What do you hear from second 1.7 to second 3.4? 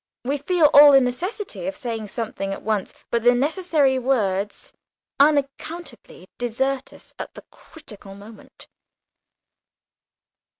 saying something at once, but the